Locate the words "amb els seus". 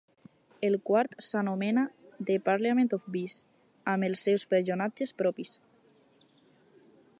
3.93-4.49